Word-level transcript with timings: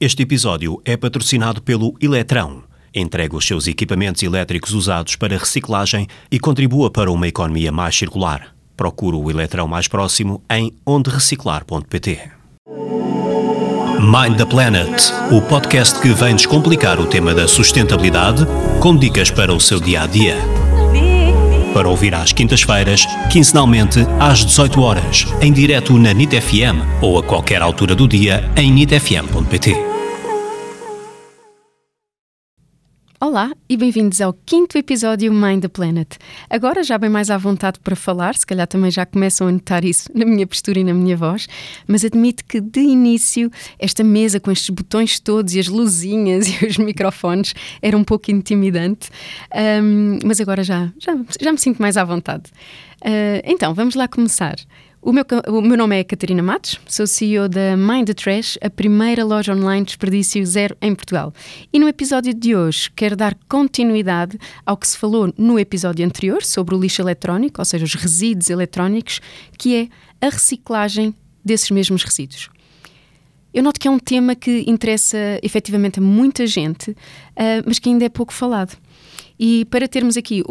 Este 0.00 0.22
episódio 0.22 0.80
é 0.84 0.96
patrocinado 0.96 1.60
pelo 1.60 1.92
Eletrão. 2.00 2.62
Entrega 2.94 3.34
os 3.34 3.44
seus 3.44 3.66
equipamentos 3.66 4.22
elétricos 4.22 4.72
usados 4.72 5.16
para 5.16 5.36
reciclagem 5.36 6.06
e 6.30 6.38
contribua 6.38 6.88
para 6.88 7.10
uma 7.10 7.26
economia 7.26 7.72
mais 7.72 7.96
circular. 7.96 8.54
Procure 8.76 9.16
o 9.16 9.28
Eletrão 9.28 9.66
mais 9.66 9.88
próximo 9.88 10.40
em 10.48 10.72
ondereciclar.pt. 10.86 12.30
Mind 13.98 14.36
the 14.36 14.44
Planet, 14.44 15.02
o 15.32 15.42
podcast 15.42 16.00
que 16.00 16.10
vem 16.10 16.36
descomplicar 16.36 17.00
o 17.00 17.06
tema 17.06 17.34
da 17.34 17.48
sustentabilidade 17.48 18.46
com 18.80 18.96
dicas 18.96 19.32
para 19.32 19.52
o 19.52 19.58
seu 19.58 19.80
dia 19.80 20.02
a 20.02 20.06
dia. 20.06 20.36
Para 21.78 21.88
ouvir 21.88 22.12
às 22.12 22.32
quintas-feiras, 22.32 23.06
quinzenalmente 23.30 24.00
às 24.18 24.44
18 24.44 24.80
horas, 24.80 25.26
em 25.40 25.52
direto 25.52 25.96
na 25.96 26.12
NIT 26.12 26.40
FM 26.40 26.82
ou 27.00 27.20
a 27.20 27.22
qualquer 27.22 27.62
altura 27.62 27.94
do 27.94 28.08
dia 28.08 28.50
em 28.56 28.72
nitfm.pt. 28.72 29.97
Olá 33.20 33.50
e 33.68 33.76
bem-vindos 33.76 34.20
ao 34.20 34.32
quinto 34.32 34.78
episódio 34.78 35.32
Mind 35.32 35.62
the 35.62 35.68
Planet. 35.68 36.18
Agora 36.48 36.84
já 36.84 36.96
bem 36.96 37.10
mais 37.10 37.30
à 37.30 37.36
vontade 37.36 37.80
para 37.80 37.96
falar, 37.96 38.36
se 38.36 38.46
calhar 38.46 38.68
também 38.68 38.92
já 38.92 39.04
começam 39.04 39.48
a 39.48 39.50
notar 39.50 39.84
isso 39.84 40.08
na 40.14 40.24
minha 40.24 40.46
postura 40.46 40.78
e 40.78 40.84
na 40.84 40.94
minha 40.94 41.16
voz, 41.16 41.48
mas 41.88 42.04
admito 42.04 42.44
que 42.44 42.60
de 42.60 42.78
início 42.78 43.50
esta 43.76 44.04
mesa 44.04 44.38
com 44.38 44.52
estes 44.52 44.70
botões 44.70 45.18
todos 45.18 45.52
e 45.56 45.58
as 45.58 45.66
luzinhas 45.66 46.46
e 46.62 46.64
os 46.64 46.78
microfones 46.78 47.54
era 47.82 47.96
um 47.96 48.04
pouco 48.04 48.30
intimidante, 48.30 49.10
um, 49.82 50.20
mas 50.24 50.40
agora 50.40 50.62
já, 50.62 50.92
já, 51.00 51.18
já 51.40 51.50
me 51.50 51.58
sinto 51.58 51.82
mais 51.82 51.96
à 51.96 52.04
vontade. 52.04 52.44
Uh, 53.04 53.42
então, 53.42 53.74
vamos 53.74 53.96
lá 53.96 54.06
começar. 54.06 54.54
O 55.00 55.12
meu, 55.12 55.24
o 55.46 55.62
meu 55.62 55.76
nome 55.76 55.96
é 55.96 56.02
Catarina 56.02 56.42
Matos, 56.42 56.80
sou 56.88 57.06
CEO 57.06 57.48
da 57.48 57.76
Mind 57.76 58.08
the 58.08 58.14
Trash, 58.14 58.58
a 58.60 58.68
primeira 58.68 59.24
loja 59.24 59.54
online 59.54 59.82
de 59.82 59.90
desperdício 59.90 60.44
zero 60.44 60.76
em 60.82 60.92
Portugal. 60.92 61.32
E 61.72 61.78
no 61.78 61.86
episódio 61.86 62.34
de 62.34 62.56
hoje 62.56 62.90
quero 62.90 63.14
dar 63.14 63.38
continuidade 63.48 64.36
ao 64.66 64.76
que 64.76 64.88
se 64.88 64.98
falou 64.98 65.32
no 65.38 65.56
episódio 65.56 66.04
anterior 66.04 66.42
sobre 66.42 66.74
o 66.74 66.80
lixo 66.80 67.00
eletrónico, 67.00 67.60
ou 67.60 67.64
seja, 67.64 67.84
os 67.84 67.94
resíduos 67.94 68.50
eletrónicos, 68.50 69.20
que 69.56 69.76
é 69.76 69.88
a 70.26 70.30
reciclagem 70.30 71.14
desses 71.44 71.70
mesmos 71.70 72.02
resíduos. 72.02 72.50
Eu 73.54 73.62
noto 73.62 73.78
que 73.78 73.86
é 73.86 73.90
um 73.90 74.00
tema 74.00 74.34
que 74.34 74.64
interessa 74.66 75.16
efetivamente 75.44 76.00
a 76.00 76.02
muita 76.02 76.44
gente, 76.44 76.90
uh, 76.90 76.96
mas 77.64 77.78
que 77.78 77.88
ainda 77.88 78.04
é 78.04 78.08
pouco 78.08 78.32
falado. 78.32 78.76
E 79.38 79.64
para 79.66 79.86
termos 79.86 80.16
aqui 80.16 80.42